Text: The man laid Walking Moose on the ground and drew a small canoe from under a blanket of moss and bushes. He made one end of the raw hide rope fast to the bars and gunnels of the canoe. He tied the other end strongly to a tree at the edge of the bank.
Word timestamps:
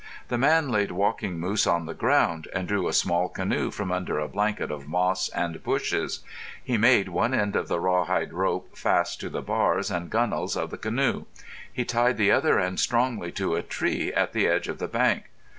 The 0.29 0.37
man 0.39 0.69
laid 0.69 0.89
Walking 0.91 1.37
Moose 1.39 1.67
on 1.67 1.85
the 1.85 1.93
ground 1.93 2.47
and 2.55 2.67
drew 2.67 2.87
a 2.87 2.91
small 2.91 3.29
canoe 3.29 3.69
from 3.69 3.91
under 3.91 4.17
a 4.17 4.27
blanket 4.27 4.71
of 4.71 4.87
moss 4.87 5.29
and 5.29 5.61
bushes. 5.63 6.21
He 6.63 6.75
made 6.75 7.07
one 7.09 7.35
end 7.35 7.55
of 7.55 7.67
the 7.67 7.79
raw 7.79 8.05
hide 8.05 8.33
rope 8.33 8.75
fast 8.75 9.19
to 9.19 9.29
the 9.29 9.43
bars 9.43 9.91
and 9.91 10.09
gunnels 10.09 10.57
of 10.57 10.71
the 10.71 10.77
canoe. 10.79 11.25
He 11.71 11.85
tied 11.85 12.17
the 12.17 12.31
other 12.31 12.59
end 12.59 12.79
strongly 12.79 13.31
to 13.33 13.53
a 13.53 13.61
tree 13.61 14.11
at 14.11 14.33
the 14.33 14.47
edge 14.47 14.67
of 14.67 14.79
the 14.79 14.87
bank. 14.87 15.29